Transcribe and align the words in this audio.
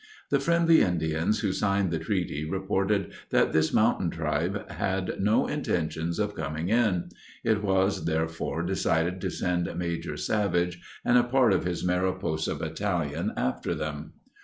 The 0.31 0.39
friendly 0.39 0.81
Indians 0.81 1.41
who 1.41 1.53
signed 1.53 1.91
the 1.91 1.99
treaty 1.99 2.43
reported 2.43 3.13
that 3.29 3.53
this 3.53 3.71
mountain 3.71 4.09
tribe 4.09 4.67
had 4.71 5.19
no 5.21 5.45
intentions 5.45 6.17
of 6.17 6.33
coming 6.33 6.69
in. 6.69 7.09
It 7.43 7.61
was, 7.63 8.05
therefore, 8.05 8.63
decided 8.63 9.21
to 9.21 9.29
send 9.29 9.71
Major 9.77 10.17
Savage 10.17 10.81
and 11.05 11.19
a 11.19 11.23
part 11.23 11.53
of 11.53 11.65
his 11.65 11.83
Mariposa 11.85 12.55
Battalion 12.55 13.31
after 13.37 13.75
them. 13.75 14.13